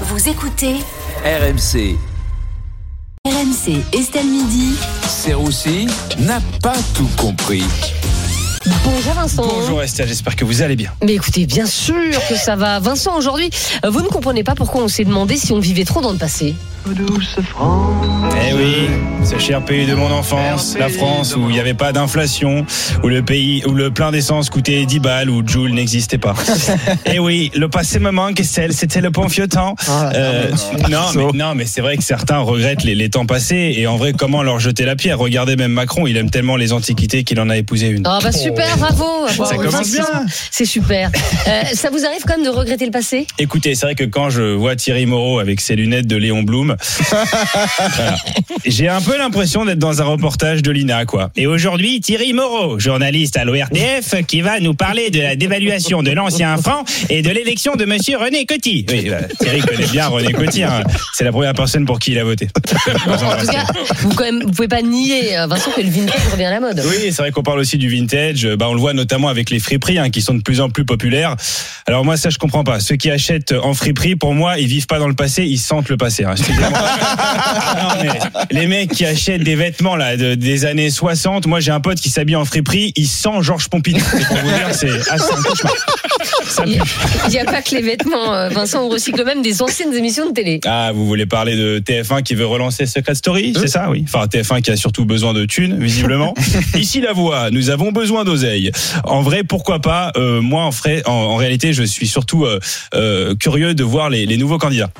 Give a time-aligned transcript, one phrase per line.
[0.00, 0.74] Vous écoutez
[1.24, 1.96] RMC,
[3.24, 4.74] RMC Estelle Midi.
[5.06, 5.86] Serroussi
[6.18, 7.62] n'a pas tout compris.
[8.84, 9.46] Bonjour Vincent.
[9.46, 10.90] Bonjour Estelle, j'espère que vous allez bien.
[11.04, 11.94] Mais écoutez, bien sûr
[12.28, 12.80] que ça va.
[12.80, 13.50] Vincent, aujourd'hui,
[13.84, 16.18] euh, vous ne comprenez pas pourquoi on s'est demandé si on vivait trop dans le
[16.18, 16.56] passé.
[16.86, 18.90] Eh oui,
[19.24, 22.66] ce cher pays de mon enfance, la France, où il n'y avait pas d'inflation,
[23.02, 26.34] où le pays, où le plein d'essence coûtait 10 balles, où Joule n'existait pas.
[27.06, 29.76] Eh oui, le passé me manque, c'était le bon vieux temps.
[30.14, 30.50] Euh,
[30.90, 33.96] non, mais, non, mais c'est vrai que certains regrettent les, les temps passés, et en
[33.96, 35.18] vrai, comment leur jeter la pierre?
[35.18, 38.02] Regardez même Macron, il aime tellement les antiquités qu'il en a épousé une.
[38.06, 39.26] Ah bah super, bravo.
[39.28, 40.26] Ça commence bien.
[40.50, 41.10] C'est super.
[41.46, 43.26] Euh, ça vous arrive quand même de regretter le passé?
[43.38, 46.73] Écoutez, c'est vrai que quand je vois Thierry Moreau avec ses lunettes de Léon Blum,
[47.10, 48.16] voilà,
[48.66, 51.30] j'ai un peu l'impression d'être dans un reportage de l'INA, quoi.
[51.36, 56.10] Et aujourd'hui, Thierry Moreau, journaliste à l'ORTF, qui va nous parler de la dévaluation de
[56.12, 58.86] l'ancien franc et de l'élection de Monsieur René Coty.
[58.90, 60.62] Oui, bah, Thierry connaît bien René Coty.
[60.62, 60.82] hein.
[61.14, 62.48] C'est la première personne pour qui il a voté.
[63.06, 63.64] En tout cas,
[64.00, 66.60] vous quand même, vous pouvez pas nier, euh, Vincent, que le vintage revient à la
[66.60, 66.82] mode.
[66.86, 68.46] Oui, c'est vrai qu'on parle aussi du vintage.
[68.58, 70.84] Bah, on le voit notamment avec les friperies hein, qui sont de plus en plus
[70.84, 71.36] populaires.
[71.86, 72.80] Alors moi, ça, je comprends pas.
[72.80, 75.88] Ceux qui achètent en friperie, pour moi, ils vivent pas dans le passé, ils sentent
[75.88, 76.24] le passé.
[76.24, 76.34] hein.
[76.70, 78.18] Non, mais
[78.50, 81.98] les mecs qui achètent des vêtements là de- des années 60, moi j'ai un pote
[81.98, 84.00] qui s'habille en friperie, il sent Georges Pompidou.
[84.10, 85.72] C'est pour vous dire, c'est ah, un cauchemar.
[86.66, 90.26] Il n'y a pas que les vêtements, euh, Vincent, on recycle même des anciennes émissions
[90.28, 90.60] de télé.
[90.66, 94.04] Ah, vous voulez parler de TF1 qui veut relancer Secret Story, c'est ça, oui.
[94.06, 96.34] Enfin, TF1 qui a surtout besoin de thunes, visiblement.
[96.74, 98.70] Ici la voix, nous avons besoin d'oseille.
[99.04, 102.58] En vrai, pourquoi pas euh, Moi, en, vrai, en, en réalité, je suis surtout euh,
[102.94, 104.90] euh, curieux de voir les, les nouveaux candidats.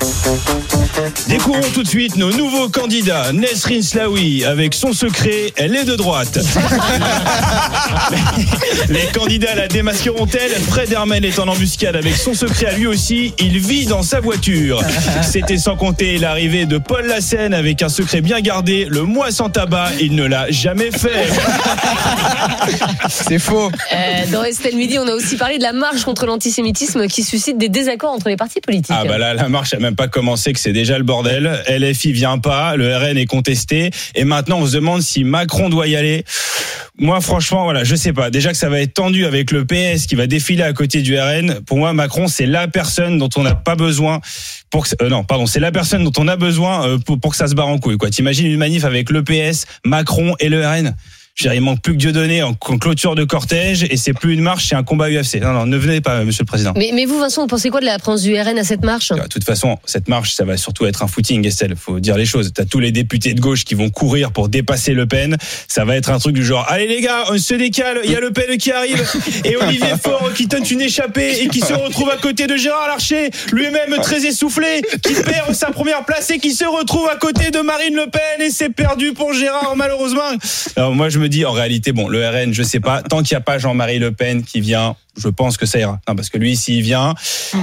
[1.54, 3.32] Découvrons tout de suite nos nouveaux candidats.
[3.32, 6.38] Nesrin Slaoui, avec son secret, elle est de droite.
[8.88, 10.52] Les candidats la démasqueront-elles?
[10.68, 13.34] Fred Hermel est en embuscade avec son secret à lui aussi.
[13.38, 14.82] Il vit dans sa voiture.
[15.22, 18.86] C'était sans compter l'arrivée de Paul Lassène avec un secret bien gardé.
[18.90, 21.28] Le mois sans tabac, il ne l'a jamais fait.
[23.08, 23.70] C'est faux.
[23.92, 27.58] Euh, dans Estelle Midi, on a aussi parlé de la marche contre l'antisémitisme qui suscite
[27.58, 28.96] des désaccords entre les partis politiques.
[28.98, 31.43] Ah bah là, la marche a même pas commencé, que c'est déjà le bordel.
[31.68, 35.86] LFI vient pas, le RN est contesté, et maintenant on se demande si Macron doit
[35.86, 36.24] y aller.
[36.96, 38.30] Moi, franchement, voilà, je sais pas.
[38.30, 41.18] Déjà que ça va être tendu avec le PS qui va défiler à côté du
[41.18, 41.60] RN.
[41.66, 44.20] Pour moi, Macron, c'est la personne dont on n'a pas besoin
[44.70, 47.36] pour euh, non, pardon, c'est la personne dont on a besoin euh, pour, pour que
[47.36, 48.10] ça se barre en couille, quoi.
[48.10, 50.94] T'imagines une manif avec le PS, Macron et le RN?
[51.34, 54.12] Je veux dire, il manque plus que Dieudonné en en clôture de cortège et c'est
[54.12, 55.40] plus une marche, c'est un combat UFC.
[55.40, 56.72] Non, non, ne venez pas, monsieur le président.
[56.76, 59.10] Mais, mais vous, Vincent, vous pensez quoi de la présence du RN à cette marche?
[59.10, 61.74] De toute façon, cette marche, ça va surtout être un footing, Estelle.
[61.76, 62.52] Faut dire les choses.
[62.54, 65.36] T'as tous les députés de gauche qui vont courir pour dépasser Le Pen.
[65.66, 68.00] Ça va être un truc du genre, allez les gars, on se décale.
[68.04, 69.04] Il y a Le Pen qui arrive
[69.44, 72.86] et Olivier Faure qui tente une échappée et qui se retrouve à côté de Gérard
[72.88, 77.50] Larcher, lui-même très essoufflé, qui perd sa première place et qui se retrouve à côté
[77.50, 80.20] de Marine Le Pen et c'est perdu pour Gérard malheureusement.
[80.76, 83.02] Alors moi, je me dis, en réalité, bon, le RN, je sais pas.
[83.02, 84.96] Tant qu'il n'y a pas Jean-Marie Le Pen qui vient.
[85.16, 86.00] Je pense que ça ira.
[86.06, 87.14] Parce que lui, s'il vient,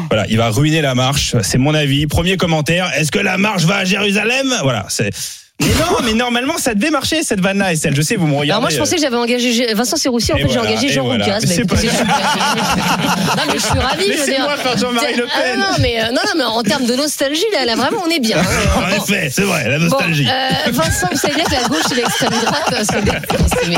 [0.10, 1.36] voilà, il va ruiner la marche.
[1.42, 2.08] C'est mon avis.
[2.08, 2.92] Premier commentaire.
[2.98, 4.48] Est-ce que la marche va à Jérusalem?
[4.64, 5.12] Voilà, c'est.
[5.60, 7.96] Mais non, mais normalement, ça devait marcher cette vanne-là, Estelle.
[7.96, 8.50] Je sais, vous me regardez.
[8.50, 10.34] Alors moi, je pensais que j'avais engagé Gé- Vincent Serroussi.
[10.34, 11.38] En Et fait, j'ai engagé Jean voilà.
[11.40, 11.94] Mais c'est écoutez, pas-.
[13.38, 14.18] Non, mais je suis dire.
[14.18, 15.32] Laissez-moi faire Jean-Marie Le Pen.
[15.36, 18.10] Ah, non, mais, euh, non, non, mais en termes de nostalgie, là, là vraiment, on
[18.10, 18.38] est bien.
[18.76, 20.24] En effet, c'est vrai, la nostalgie.
[20.26, 23.22] Bon, euh, Vincent, vous savez bien que la gauche et l'extrême droite, c'est mais-
[23.70, 23.78] mais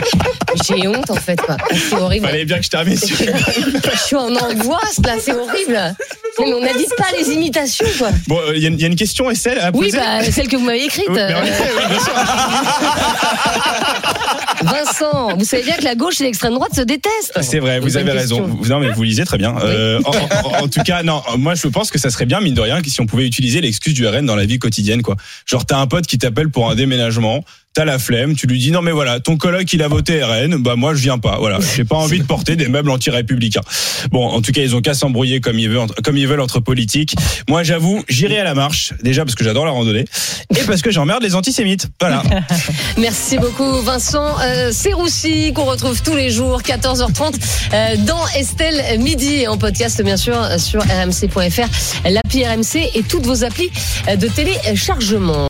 [0.65, 1.39] j'ai honte en fait.
[1.89, 2.25] C'est horrible.
[2.27, 3.17] Fallait bien que je termine sur.
[3.93, 5.95] Je suis en angoisse là, c'est horrible.
[6.39, 8.09] Mais on n'habite pas les imitations quoi.
[8.27, 10.47] Bon, il y, a une- y a une question, Estelle, à Oui, poser bah, celle
[10.47, 11.05] que vous m'avez écrite.
[11.09, 11.49] Oui, euh, oui,
[11.89, 12.13] bien sûr.
[14.63, 17.33] Vincent, vous savez bien que la gauche et l'extrême droite se détestent.
[17.41, 18.45] C'est vrai, vous avez raison.
[18.47, 18.75] question.
[18.75, 19.55] Non, mais vous lisez très bien.
[19.61, 22.53] Euh, en, en- en tout cas, non, moi je pense que ça serait bien, mine
[22.53, 25.15] de rien, que si on pouvait utiliser l'excuse du RN dans la vie quotidienne, quoi.
[25.45, 27.43] Genre, t'as un pote qui t'appelle pour un déménagement,
[27.73, 30.57] t'as la flemme, tu lui dis non mais voilà, ton coloc il a voté RN,
[30.57, 33.61] bah moi je viens pas, voilà, j'ai pas envie de porter des meubles anti-républicains.
[34.11, 36.59] Bon, en tout cas ils ont qu'à s'embrouiller comme ils veulent, comme ils veulent entre
[36.59, 37.15] politiques.
[37.49, 40.05] Moi j'avoue, j'irai à la marche, déjà parce que j'adore la randonnée
[40.55, 41.87] et parce que j'emmerde les antisémites.
[41.99, 42.21] Voilà.
[42.97, 47.33] Merci beaucoup Vincent euh, Serroussi qu'on retrouve tous les jours 14h30
[47.73, 53.25] euh, dans Estelle Midi et en podcast bien sûr sur rmc.fr, l'appli RMC et toutes
[53.25, 53.71] vos applis
[54.07, 55.41] de téléchargement.